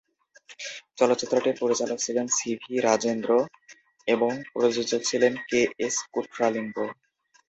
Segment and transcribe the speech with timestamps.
[0.97, 3.31] চলচ্চিত্রটির পরিচালক ছিলেন সি ভি রাজেন্দ্র
[4.07, 6.75] এবং প্রযোজক ছিলেন কে এস কুট্রালিঙ্গ।